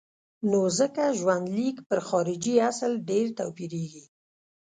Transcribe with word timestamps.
نو 0.49 0.61
ځکه 0.79 1.03
ژوندلیک 1.19 1.77
پر 1.89 1.99
خارجي 2.07 2.55
اصل 2.69 2.91
ډېر 3.09 3.25
توپیرېږي. 3.37 4.05